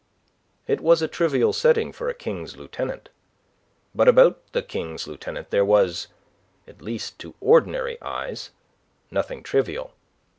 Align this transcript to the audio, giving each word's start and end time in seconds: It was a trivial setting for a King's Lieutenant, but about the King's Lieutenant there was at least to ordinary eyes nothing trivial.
It 0.65 0.81
was 0.81 1.03
a 1.03 1.07
trivial 1.07 1.53
setting 1.53 1.91
for 1.91 2.09
a 2.09 2.15
King's 2.15 2.57
Lieutenant, 2.57 3.09
but 3.93 4.07
about 4.07 4.41
the 4.51 4.63
King's 4.63 5.05
Lieutenant 5.07 5.51
there 5.51 5.63
was 5.63 6.07
at 6.67 6.81
least 6.81 7.19
to 7.19 7.35
ordinary 7.39 8.01
eyes 8.01 8.49
nothing 9.11 9.43
trivial. 9.43 9.93